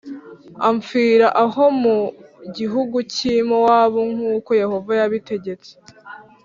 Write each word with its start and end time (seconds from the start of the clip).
apfira 0.69 1.27
aho 1.43 1.63
mu 1.81 1.97
gihugu 2.57 2.97
cy’i 3.13 3.35
mowabu 3.49 4.01
nk’uko 4.13 4.49
yehova 4.61 4.91
yabitegetse 4.99 5.71